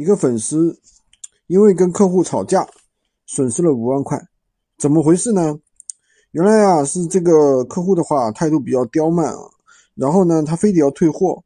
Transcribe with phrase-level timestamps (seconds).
[0.00, 0.80] 一个粉丝
[1.46, 2.66] 因为跟客户吵架，
[3.26, 4.18] 损失了五万块，
[4.78, 5.60] 怎么回事呢？
[6.30, 9.42] 原来啊是这个客户的话态度比较刁蛮啊，
[9.94, 11.44] 然后呢他非得要退货，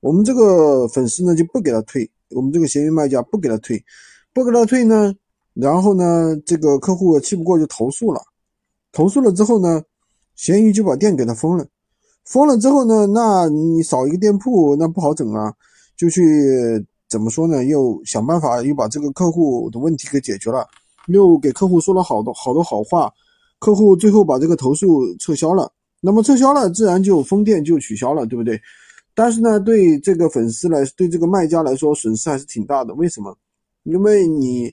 [0.00, 3.84] 我们这个粉丝呢就不给他退，我们这个闲鱼卖家不给他退，
[4.32, 5.14] 不给他退呢，
[5.52, 8.22] 然后呢这个客户气不过就投诉了，
[8.92, 9.82] 投诉了之后呢，
[10.36, 11.66] 闲鱼就把店给他封了，
[12.24, 15.52] 封了之后呢，那你少一个店铺那不好整啊，
[15.98, 16.22] 就去。
[17.10, 17.64] 怎么说呢？
[17.64, 20.64] 又想办法又把这个客户的问题给解决了，
[21.08, 23.12] 又给客户说了好多好多好话，
[23.58, 25.70] 客户最后把这个投诉撤销了。
[26.00, 28.58] 那么撤销了，自然就封店就取消了，对不对？
[29.12, 32.94] 但是呢，对这个粉丝来，对这个卖家来说，损失还是挺大的。
[32.94, 33.36] 为什么？
[33.82, 34.72] 因为你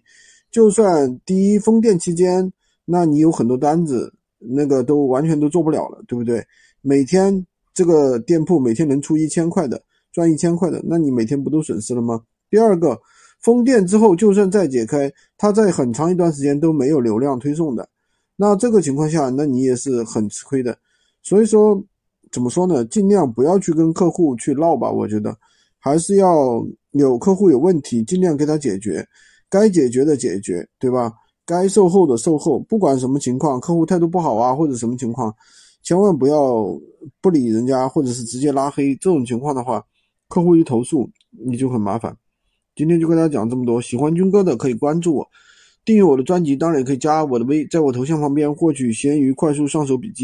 [0.51, 2.53] 就算第一封店期间，
[2.85, 6.45] 那你有很多单子，那个都完全都做不了了，对不对？
[6.81, 9.81] 每天这个店铺每天能出一千块的。
[10.17, 12.19] 赚一千块的，那你每天不都损失了吗？
[12.49, 12.99] 第二个，
[13.39, 17.87] 封店之后，就算再解开，它在很长一段时间都没有流量推送的，
[18.35, 20.75] 那这个情况下，那你也是很吃亏的。
[21.21, 21.79] 所以说，
[22.31, 22.83] 怎么说呢？
[22.85, 25.37] 尽量不要去跟客户去闹吧，我觉得
[25.77, 29.07] 还是要有客户有问题，尽量给他解决，
[29.51, 31.13] 该解决的解决，对吧？
[31.45, 35.31] 该售后的售后，不管什么情况，客户态度不好啊，或者什么情况，
[35.83, 36.65] 千万不要
[37.21, 39.85] 不理人家，或者是直接拉黑，这种情况的话。
[40.27, 41.09] 客户一投诉，
[41.45, 42.17] 你就很麻烦。
[42.75, 45.27] 今天就跟大家讲这么多，喜欢军哥的可以关注我，
[45.83, 50.15] 订阅我的专辑，当然也可以加我的微，在我头像旁边获取闲鱼快速上手笔记。